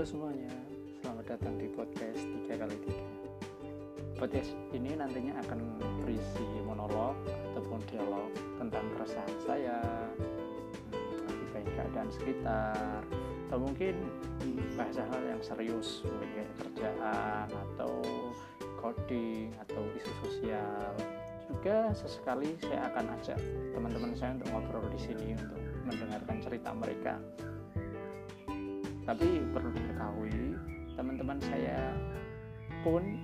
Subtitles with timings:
[0.00, 0.56] Halo semuanya,
[1.04, 3.04] selamat datang di podcast tiga kali tiga.
[4.16, 5.60] Podcast ini nantinya akan
[6.00, 7.20] berisi monolog
[7.52, 9.76] ataupun dialog tentang keresahan saya
[11.28, 13.04] Akibat keadaan sekitar
[13.44, 13.92] Atau mungkin
[14.72, 18.00] bahas hal yang serius Mungkin kerjaan atau
[18.80, 20.96] coding atau isu sosial.
[21.44, 23.36] Juga sesekali saya akan ajak
[23.76, 27.20] teman-teman saya untuk ngobrol di sini Untuk mendengarkan cerita mereka
[29.08, 30.54] tapi perlu diketahui
[30.94, 31.96] teman-teman saya
[32.84, 33.20] pun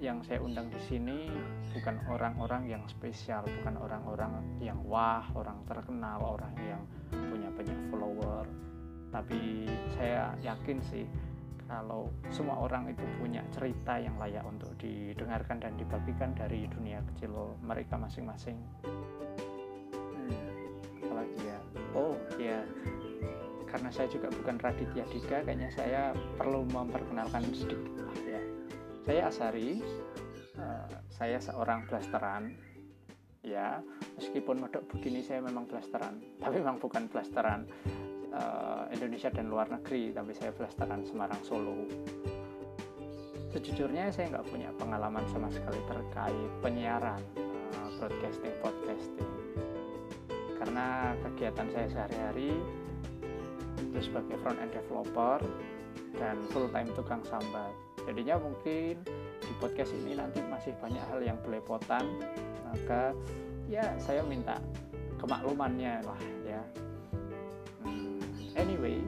[0.00, 1.28] yang saya undang di sini
[1.76, 8.48] bukan orang-orang yang spesial, bukan orang-orang yang wah, orang terkenal, orang yang punya banyak follower.
[9.12, 11.04] Tapi saya yakin sih
[11.68, 17.54] kalau semua orang itu punya cerita yang layak untuk didengarkan dan dibagikan dari dunia kecil
[17.60, 18.56] mereka masing-masing.
[23.70, 26.02] Karena saya juga bukan Raditya Dika, kayaknya saya
[26.34, 28.02] perlu memperkenalkan sedikit.
[28.26, 28.42] Ya
[29.10, 29.80] saya Asari
[30.60, 32.54] uh, saya seorang blasteran
[33.40, 33.80] ya.
[34.20, 37.64] Meskipun modok begini saya memang blasteran tapi memang bukan blasteran
[38.30, 41.88] uh, Indonesia dan luar negeri tapi saya blasteran Semarang Solo.
[43.50, 47.18] Sejujurnya saya nggak punya pengalaman sama sekali terkait penyiaran
[47.74, 49.30] uh, broadcasting podcasting.
[50.60, 52.52] Karena kegiatan saya sehari-hari
[53.80, 55.40] itu sebagai front end developer
[56.20, 57.72] dan full time tukang sambat.
[58.04, 59.00] Jadinya mungkin
[59.40, 62.04] di podcast ini nanti masih banyak hal yang belepotan.
[62.68, 63.16] Maka
[63.66, 64.60] ya saya minta
[65.18, 66.62] kemaklumannya lah ya.
[67.82, 68.20] Hmm,
[68.56, 69.00] anyway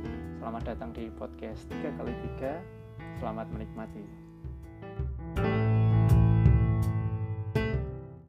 [0.43, 4.03] selamat datang di podcast 3 kali 3 selamat menikmati